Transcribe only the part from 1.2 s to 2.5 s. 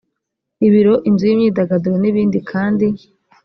y imyidagaduro n ibindi